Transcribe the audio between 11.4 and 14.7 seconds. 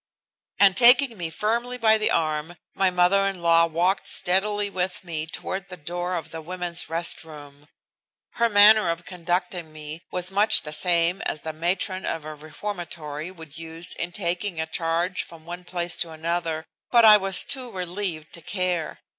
the matron of a reformatory would use in taking a